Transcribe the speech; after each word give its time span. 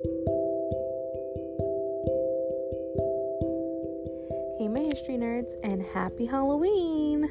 Hey, 0.00 0.10
my 4.68 4.78
history 4.78 5.16
nerds, 5.16 5.54
and 5.64 5.82
happy 5.82 6.24
Halloween! 6.24 7.28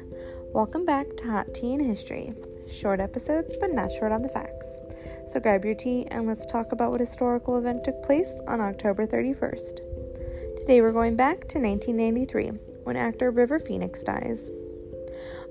Welcome 0.52 0.84
back 0.84 1.06
to 1.16 1.24
Hot 1.24 1.54
Tea 1.54 1.72
and 1.72 1.86
History. 1.86 2.34
Short 2.68 3.00
episodes, 3.00 3.54
but 3.58 3.72
not 3.72 3.90
short 3.90 4.12
on 4.12 4.20
the 4.20 4.28
facts. 4.28 4.80
So 5.28 5.40
grab 5.40 5.64
your 5.64 5.76
tea 5.76 6.08
and 6.10 6.26
let's 6.26 6.44
talk 6.44 6.72
about 6.72 6.90
what 6.90 7.00
historical 7.00 7.56
event 7.56 7.84
took 7.84 8.02
place 8.02 8.42
on 8.46 8.60
October 8.60 9.06
31st. 9.06 10.58
Today 10.58 10.82
we're 10.82 10.92
going 10.92 11.16
back 11.16 11.48
to 11.48 11.58
1993 11.58 12.48
when 12.84 12.96
actor 12.96 13.30
River 13.30 13.58
Phoenix 13.58 14.02
dies. 14.02 14.50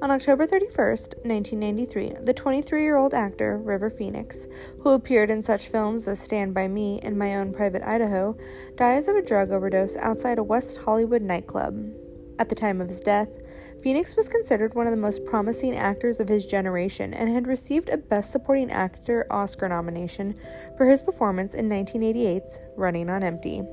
On 0.02 0.12
October 0.12 0.46
31st, 0.46 1.26
1993, 1.26 2.14
the 2.22 2.34
23 2.34 2.84
year 2.84 2.98
old 2.98 3.14
actor 3.14 3.58
River 3.58 3.90
Phoenix, 3.90 4.48
who 4.82 4.92
appeared 4.92 5.30
in 5.30 5.42
such 5.42 5.70
films 5.70 6.08
as 6.08 6.20
Stand 6.20 6.54
By 6.54 6.68
Me 6.68 7.00
and 7.02 7.18
My 7.18 7.36
Own 7.36 7.54
Private 7.54 7.82
Idaho, 7.82 8.38
dies 8.76 9.08
of 9.08 9.16
a 9.16 9.22
drug 9.22 9.52
overdose 9.52 9.98
outside 9.98 10.38
a 10.38 10.44
West 10.44 10.78
Hollywood 10.78 11.22
nightclub. 11.22 11.92
At 12.40 12.50
the 12.50 12.56
time 12.56 12.80
of 12.80 12.90
his 12.90 13.02
death, 13.02 13.30
Phoenix 13.82 14.16
was 14.16 14.30
considered 14.30 14.76
one 14.76 14.86
of 14.86 14.92
the 14.92 14.98
most 14.98 15.26
promising 15.26 15.76
actors 15.76 16.20
of 16.20 16.28
his 16.28 16.46
generation 16.46 17.14
and 17.14 17.30
had 17.30 17.48
received 17.48 17.90
a 17.90 17.98
Best 17.98 18.32
Supporting 18.32 18.70
Actor 18.70 19.26
Oscar 19.32 19.68
nomination 19.70 20.36
for 20.76 20.86
his 20.86 21.02
performance 21.02 21.54
in 21.54 21.70
1988's 21.70 22.60
Running 22.76 23.10
on 23.10 23.24
Empty. 23.24 23.64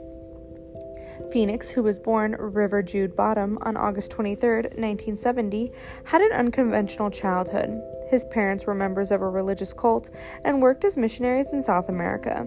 Phoenix, 1.32 1.70
who 1.70 1.82
was 1.82 1.98
born 1.98 2.36
River 2.38 2.82
Jude 2.82 3.16
Bottom 3.16 3.58
on 3.62 3.76
August 3.76 4.10
23, 4.10 4.56
1970, 4.56 5.72
had 6.04 6.20
an 6.20 6.32
unconventional 6.32 7.10
childhood. 7.10 7.80
His 8.08 8.24
parents 8.26 8.66
were 8.66 8.74
members 8.74 9.10
of 9.10 9.22
a 9.22 9.28
religious 9.28 9.72
cult 9.72 10.10
and 10.44 10.62
worked 10.62 10.84
as 10.84 10.96
missionaries 10.96 11.52
in 11.52 11.62
South 11.62 11.88
America. 11.88 12.46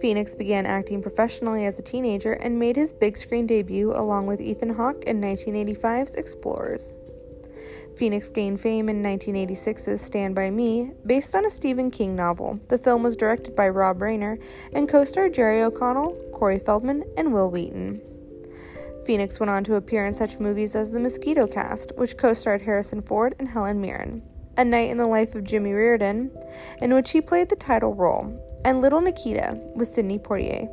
Phoenix 0.00 0.34
began 0.34 0.66
acting 0.66 1.02
professionally 1.02 1.66
as 1.66 1.78
a 1.78 1.82
teenager 1.82 2.32
and 2.32 2.58
made 2.58 2.76
his 2.76 2.92
big 2.92 3.18
screen 3.18 3.46
debut 3.46 3.92
along 3.92 4.26
with 4.26 4.40
Ethan 4.40 4.70
Hawke 4.70 5.04
in 5.04 5.20
1985's 5.20 6.14
Explorers. 6.14 6.94
Phoenix 7.96 8.30
gained 8.30 8.60
fame 8.60 8.88
in 8.88 9.02
1986's 9.02 10.00
Stand 10.00 10.34
By 10.34 10.48
Me, 10.48 10.92
based 11.04 11.34
on 11.34 11.44
a 11.44 11.50
Stephen 11.50 11.90
King 11.90 12.16
novel. 12.16 12.58
The 12.68 12.78
film 12.78 13.02
was 13.02 13.16
directed 13.16 13.54
by 13.54 13.68
Rob 13.68 13.98
Reiner 13.98 14.40
and 14.72 14.88
co 14.88 15.04
starred 15.04 15.34
Jerry 15.34 15.60
O'Connell, 15.62 16.16
Corey 16.40 16.58
Feldman, 16.58 17.04
and 17.18 17.34
Wil 17.34 17.50
Wheaton. 17.50 18.00
Phoenix 19.04 19.38
went 19.38 19.50
on 19.50 19.62
to 19.62 19.74
appear 19.74 20.06
in 20.06 20.14
such 20.14 20.38
movies 20.38 20.74
as 20.74 20.90
The 20.90 20.98
Mosquito 20.98 21.46
Coast, 21.46 21.92
which 21.96 22.16
co 22.16 22.32
starred 22.32 22.62
Harrison 22.62 23.02
Ford 23.02 23.34
and 23.38 23.46
Helen 23.46 23.78
Mirren, 23.78 24.22
A 24.56 24.64
Night 24.64 24.88
in 24.88 24.96
the 24.96 25.06
Life 25.06 25.34
of 25.34 25.44
Jimmy 25.44 25.74
Reardon, 25.74 26.30
in 26.80 26.94
which 26.94 27.10
he 27.10 27.20
played 27.20 27.50
the 27.50 27.56
title 27.56 27.94
role, 27.94 28.32
and 28.64 28.80
Little 28.80 29.02
Nikita 29.02 29.60
with 29.74 29.88
Sidney 29.88 30.18
Poitier. 30.18 30.66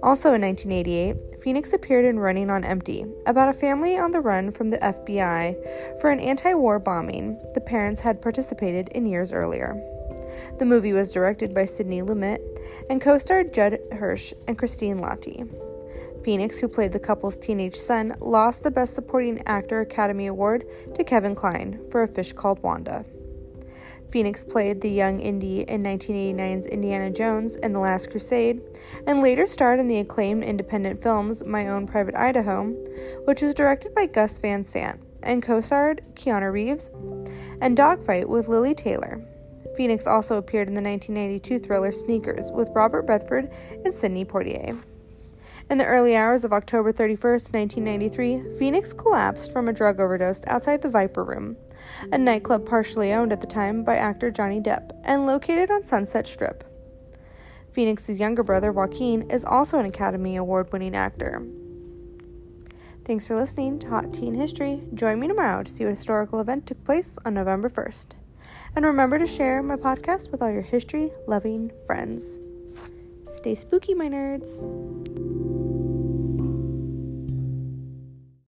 Also 0.00 0.32
in 0.32 0.42
1988, 0.42 1.42
Phoenix 1.42 1.72
appeared 1.72 2.04
in 2.04 2.20
Running 2.20 2.48
on 2.48 2.62
Empty, 2.62 3.04
about 3.26 3.48
a 3.48 3.52
family 3.52 3.98
on 3.98 4.12
the 4.12 4.20
run 4.20 4.52
from 4.52 4.70
the 4.70 4.78
FBI 4.78 6.00
for 6.00 6.10
an 6.10 6.20
anti 6.20 6.54
war 6.54 6.78
bombing 6.78 7.36
the 7.54 7.60
parents 7.60 8.00
had 8.00 8.22
participated 8.22 8.90
in 8.90 9.06
years 9.06 9.32
earlier. 9.32 9.74
The 10.58 10.64
movie 10.64 10.92
was 10.92 11.12
directed 11.12 11.52
by 11.52 11.64
Sidney 11.64 12.02
Lumet 12.02 12.38
and 12.90 13.00
co 13.00 13.18
starred 13.18 13.52
Judd 13.52 13.78
Hirsch 13.94 14.32
and 14.46 14.58
Christine 14.58 14.98
Lahti. 14.98 15.48
Phoenix, 16.24 16.58
who 16.58 16.68
played 16.68 16.92
the 16.92 16.98
couple's 16.98 17.36
teenage 17.36 17.76
son, 17.76 18.14
lost 18.20 18.62
the 18.62 18.70
Best 18.70 18.94
Supporting 18.94 19.42
Actor 19.46 19.80
Academy 19.80 20.26
Award 20.26 20.64
to 20.94 21.04
Kevin 21.04 21.34
Kline 21.34 21.80
for 21.90 22.02
A 22.02 22.08
Fish 22.08 22.32
Called 22.32 22.62
Wanda. 22.62 23.04
Phoenix 24.10 24.44
played 24.44 24.80
the 24.80 24.88
young 24.90 25.18
Indy 25.18 25.62
in 25.62 25.82
1989's 25.82 26.66
Indiana 26.66 27.10
Jones 27.10 27.56
and 27.56 27.74
the 27.74 27.80
Last 27.80 28.10
Crusade, 28.10 28.62
and 29.06 29.20
later 29.20 29.46
starred 29.46 29.80
in 29.80 29.88
the 29.88 29.98
acclaimed 29.98 30.44
independent 30.44 31.02
films 31.02 31.44
My 31.44 31.68
Own 31.68 31.86
Private 31.86 32.14
Idaho, 32.14 32.68
which 33.24 33.42
was 33.42 33.54
directed 33.54 33.94
by 33.94 34.06
Gus 34.06 34.38
Van 34.38 34.62
Sant 34.62 35.00
and 35.24 35.42
co 35.42 35.60
starred 35.60 36.02
Keanu 36.14 36.52
Reeves, 36.52 36.90
and 37.60 37.76
Dogfight 37.76 38.28
with 38.28 38.48
Lili 38.48 38.74
Taylor. 38.74 39.20
Phoenix 39.76 40.06
also 40.06 40.36
appeared 40.36 40.68
in 40.68 40.74
the 40.74 40.82
1992 40.82 41.58
thriller 41.58 41.92
Sneakers 41.92 42.50
with 42.52 42.70
Robert 42.74 43.06
Redford 43.08 43.50
and 43.84 43.92
Sidney 43.92 44.24
Poitier. 44.24 44.82
In 45.70 45.78
the 45.78 45.86
early 45.86 46.14
hours 46.14 46.44
of 46.44 46.52
October 46.52 46.92
31, 46.92 47.32
1993, 47.32 48.58
Phoenix 48.58 48.92
collapsed 48.92 49.50
from 49.50 49.68
a 49.68 49.72
drug 49.72 49.98
overdose 49.98 50.44
outside 50.46 50.82
the 50.82 50.90
Viper 50.90 51.24
Room, 51.24 51.56
a 52.12 52.18
nightclub 52.18 52.66
partially 52.66 53.12
owned 53.12 53.32
at 53.32 53.40
the 53.40 53.46
time 53.46 53.82
by 53.82 53.96
actor 53.96 54.30
Johnny 54.30 54.60
Depp 54.60 54.90
and 55.04 55.26
located 55.26 55.70
on 55.70 55.84
Sunset 55.84 56.26
Strip. 56.26 56.64
Phoenix's 57.72 58.20
younger 58.20 58.42
brother, 58.42 58.72
Joaquin, 58.72 59.30
is 59.30 59.44
also 59.44 59.78
an 59.78 59.86
Academy 59.86 60.36
Award 60.36 60.72
winning 60.72 60.94
actor. 60.94 61.42
Thanks 63.04 63.26
for 63.26 63.34
listening 63.34 63.78
to 63.80 63.88
Hot 63.88 64.12
Tea 64.12 64.28
and 64.28 64.36
History. 64.36 64.82
Join 64.94 65.18
me 65.18 65.28
tomorrow 65.28 65.62
to 65.62 65.70
see 65.70 65.84
what 65.84 65.90
historical 65.90 66.40
event 66.40 66.66
took 66.66 66.84
place 66.84 67.18
on 67.24 67.34
November 67.34 67.68
1st. 67.68 68.12
And 68.76 68.84
remember 68.84 69.18
to 69.18 69.26
share 69.26 69.62
my 69.62 69.76
podcast 69.76 70.32
with 70.32 70.42
all 70.42 70.50
your 70.50 70.62
history 70.62 71.12
loving 71.26 71.70
friends. 71.86 72.38
Stay 73.30 73.54
spooky, 73.54 73.94
my 73.94 74.08
nerds. 74.08 75.13